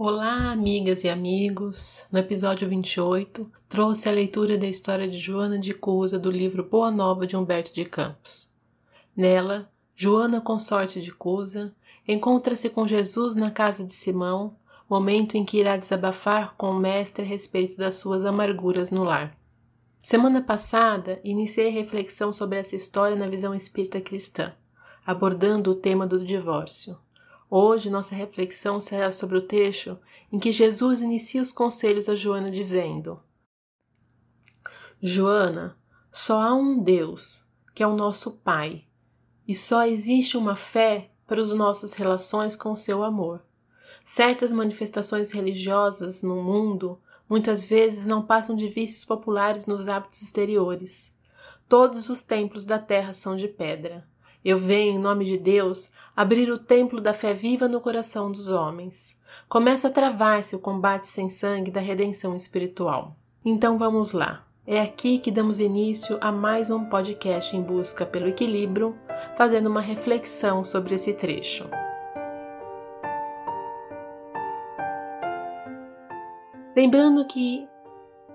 [0.00, 2.06] Olá, amigas e amigos!
[2.12, 6.88] No episódio 28, trouxe a leitura da história de Joana de Cusa do livro Boa
[6.88, 8.54] Nova de Humberto de Campos.
[9.16, 11.74] Nela, Joana, consorte de Cusa,
[12.06, 14.54] encontra-se com Jesus na casa de Simão,
[14.88, 19.36] momento em que irá desabafar com o mestre a respeito das suas amarguras no lar.
[19.98, 24.52] Semana passada, iniciei reflexão sobre essa história na visão espírita cristã,
[25.04, 26.96] abordando o tema do divórcio.
[27.50, 29.98] Hoje nossa reflexão será sobre o trecho
[30.30, 33.20] em que Jesus inicia os conselhos a Joana dizendo:
[35.00, 35.78] Joana,
[36.12, 38.84] só há um Deus, que é o nosso Pai,
[39.46, 43.42] e só existe uma fé para as nossas relações com o seu amor.
[44.04, 51.14] Certas manifestações religiosas no mundo muitas vezes não passam de vícios populares nos hábitos exteriores.
[51.68, 54.08] Todos os templos da terra são de pedra.
[54.44, 58.48] Eu venho, em nome de Deus, abrir o templo da fé viva no coração dos
[58.48, 59.20] homens.
[59.48, 63.16] Começa a travar-se o combate sem sangue da redenção espiritual.
[63.44, 64.44] Então vamos lá.
[64.66, 68.96] É aqui que damos início a mais um podcast em busca pelo equilíbrio,
[69.36, 71.68] fazendo uma reflexão sobre esse trecho.
[76.76, 77.66] Lembrando que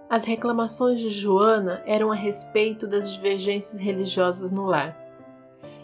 [0.10, 5.03] as reclamações de Joana eram a respeito das divergências religiosas no lar.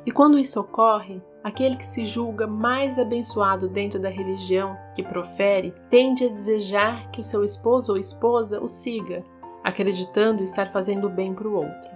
[0.09, 5.71] E quando isso ocorre, aquele que se julga mais abençoado dentro da religião que profere
[5.87, 9.23] tende a desejar que o seu esposo ou esposa o siga,
[9.63, 11.91] acreditando estar fazendo bem para o outro.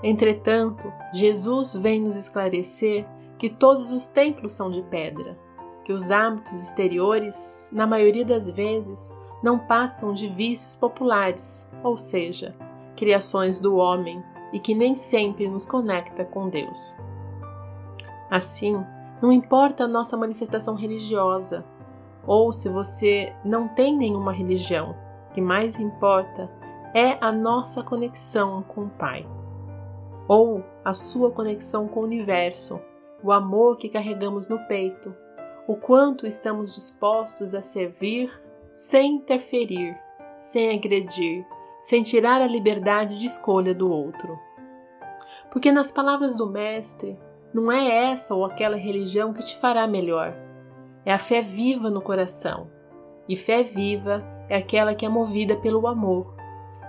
[0.00, 3.04] Entretanto, Jesus vem nos esclarecer
[3.36, 5.36] que todos os templos são de pedra,
[5.84, 9.12] que os hábitos exteriores, na maioria das vezes,
[9.42, 12.54] não passam de vícios populares, ou seja,
[12.94, 16.96] criações do homem e que nem sempre nos conecta com Deus.
[18.30, 18.84] Assim,
[19.20, 21.64] não importa a nossa manifestação religiosa,
[22.26, 24.96] ou se você não tem nenhuma religião,
[25.30, 26.50] o que mais importa
[26.94, 29.26] é a nossa conexão com o Pai,
[30.28, 32.80] ou a sua conexão com o universo,
[33.22, 35.14] o amor que carregamos no peito,
[35.66, 38.30] o quanto estamos dispostos a servir
[38.72, 39.98] sem interferir,
[40.38, 41.44] sem agredir,
[41.82, 44.38] sem tirar a liberdade de escolha do outro.
[45.50, 47.18] Porque, nas palavras do Mestre,
[47.52, 50.34] não é essa ou aquela religião que te fará melhor.
[51.04, 52.68] É a fé viva no coração.
[53.28, 56.34] E fé viva é aquela que é movida pelo amor,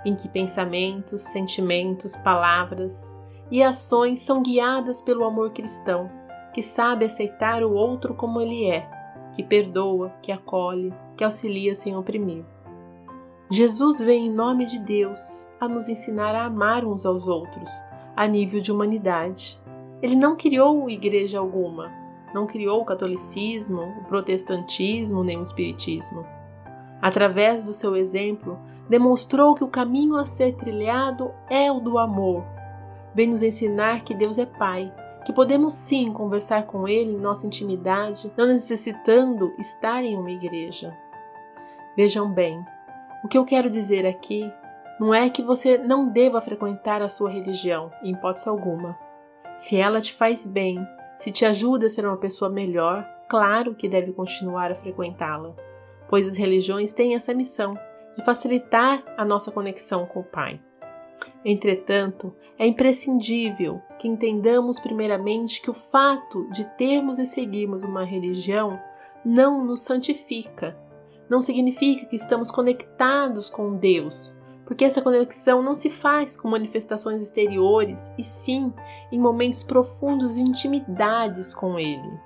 [0.04, 3.18] em que pensamentos, sentimentos, palavras
[3.50, 6.10] e ações são guiadas pelo amor cristão,
[6.54, 8.88] que sabe aceitar o outro como ele é,
[9.34, 12.44] que perdoa, que acolhe, que auxilia sem oprimir.
[13.50, 17.70] Jesus vem em nome de Deus a nos ensinar a amar uns aos outros,
[18.16, 19.61] a nível de humanidade
[20.02, 21.92] ele não criou igreja alguma,
[22.34, 26.26] não criou o catolicismo, o protestantismo nem o espiritismo.
[27.00, 28.58] Através do seu exemplo,
[28.88, 32.44] demonstrou que o caminho a ser trilhado é o do amor.
[33.14, 34.92] Vem nos ensinar que Deus é Pai,
[35.24, 40.96] que podemos sim conversar com Ele em nossa intimidade, não necessitando estar em uma igreja.
[41.96, 42.64] Vejam bem,
[43.22, 44.52] o que eu quero dizer aqui
[44.98, 48.98] não é que você não deva frequentar a sua religião, em hipótese alguma.
[49.62, 50.84] Se ela te faz bem,
[51.20, 55.54] se te ajuda a ser uma pessoa melhor, claro que deve continuar a frequentá-la,
[56.08, 57.78] pois as religiões têm essa missão
[58.16, 60.60] de facilitar a nossa conexão com o Pai.
[61.44, 68.80] Entretanto, é imprescindível que entendamos primeiramente que o fato de termos e seguirmos uma religião
[69.24, 70.76] não nos santifica,
[71.30, 77.22] não significa que estamos conectados com Deus, porque essa conexão não se faz com manifestações
[77.22, 78.72] exteriores, e sim
[79.10, 82.20] em momentos profundos de intimidades com Ele.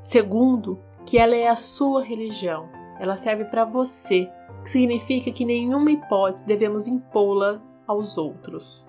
[0.00, 2.68] Segundo, que ela é a sua religião,
[2.98, 4.30] ela serve para você,
[4.62, 8.86] que significa que nenhuma hipótese devemos impô-la aos outros.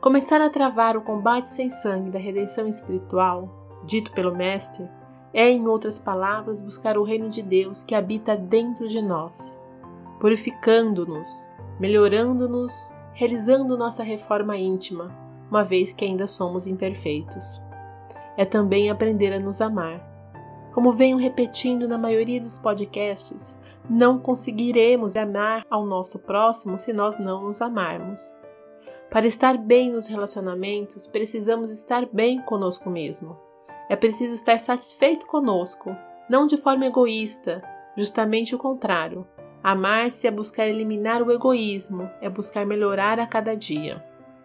[0.00, 3.50] Começar a travar o combate sem sangue da redenção espiritual,
[3.84, 4.88] dito pelo Mestre,
[5.32, 9.59] é, em outras palavras, buscar o reino de Deus que habita dentro de nós
[10.20, 11.50] purificando-nos,
[11.80, 15.10] melhorando-nos, realizando nossa reforma íntima,
[15.50, 17.60] uma vez que ainda somos imperfeitos.
[18.36, 20.06] É também aprender a nos amar.
[20.72, 23.58] Como venho repetindo na maioria dos podcasts,
[23.88, 28.20] não conseguiremos amar ao nosso próximo se nós não nos amarmos.
[29.10, 33.36] Para estar bem nos relacionamentos, precisamos estar bem conosco mesmo.
[33.88, 35.96] É preciso estar satisfeito conosco,
[36.28, 37.60] não de forma egoísta,
[37.96, 39.26] justamente o contrário,
[39.62, 44.02] Amar-se é buscar eliminar o egoísmo, é buscar melhorar a cada dia.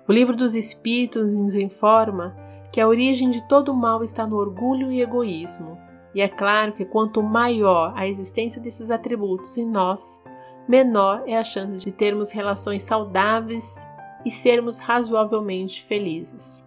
[0.08, 2.36] O livro dos Espíritos nos informa
[2.72, 5.78] que a origem de todo mal está no orgulho e egoísmo,
[6.16, 10.22] E é claro que quanto maior a existência desses atributos em nós,
[10.66, 13.86] menor é a chance de termos relações saudáveis
[14.26, 16.66] e sermos razoavelmente felizes.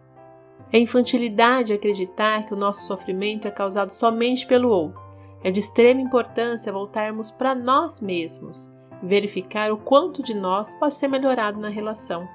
[0.71, 5.08] É infantilidade acreditar que o nosso sofrimento é causado somente pelo outro.
[5.43, 11.09] É de extrema importância voltarmos para nós mesmos verificar o quanto de nós pode ser
[11.09, 12.29] melhorado na relação.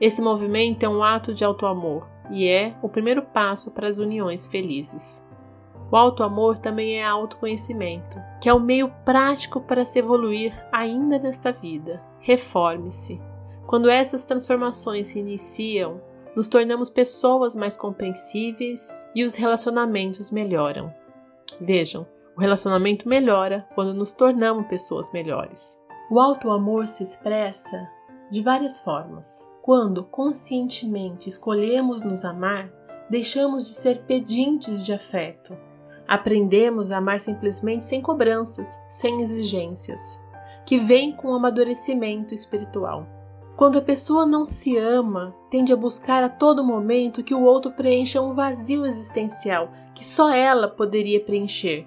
[0.00, 4.46] Esse movimento é um ato de auto-amor e é o primeiro passo para as uniões
[4.46, 5.24] felizes.
[5.90, 11.50] O auto-amor também é autoconhecimento, que é o meio prático para se evoluir ainda nesta
[11.50, 12.02] vida.
[12.20, 13.20] Reforme-se.
[13.66, 16.00] Quando essas transformações se iniciam,
[16.36, 20.92] nos tornamos pessoas mais compreensíveis e os relacionamentos melhoram.
[21.60, 22.06] Vejam,
[22.38, 25.78] o relacionamento melhora quando nos tornamos pessoas melhores.
[26.08, 27.86] O auto-amor se expressa
[28.30, 29.46] de várias formas.
[29.60, 32.72] Quando conscientemente escolhemos nos amar,
[33.10, 35.54] deixamos de ser pedintes de afeto
[36.08, 40.18] Aprendemos a amar simplesmente sem cobranças, sem exigências,
[40.64, 43.06] que vem com o amadurecimento espiritual.
[43.58, 47.72] Quando a pessoa não se ama, tende a buscar a todo momento que o outro
[47.72, 51.86] preencha um vazio existencial que só ela poderia preencher.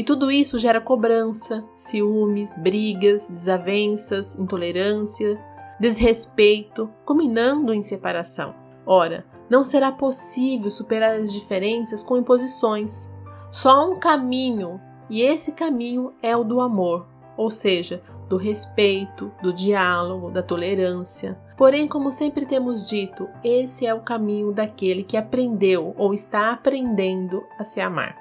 [0.00, 5.38] E tudo isso gera cobrança, ciúmes, brigas, desavenças, intolerância,
[5.78, 8.54] desrespeito, culminando em separação.
[8.86, 13.10] Ora, não será possível superar as diferenças com imposições,
[13.52, 14.80] só há um caminho,
[15.10, 17.06] e esse caminho é o do amor,
[17.36, 21.38] ou seja, do respeito, do diálogo, da tolerância.
[21.58, 27.44] Porém, como sempre temos dito, esse é o caminho daquele que aprendeu ou está aprendendo
[27.58, 28.19] a se amar.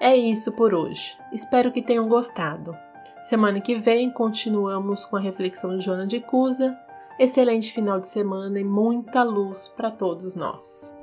[0.00, 1.18] É isso por hoje.
[1.30, 2.74] Espero que tenham gostado.
[3.22, 6.74] Semana que vem continuamos com a reflexão de Joana de Cusa.
[7.18, 10.98] Excelente final de semana e muita luz para todos nós.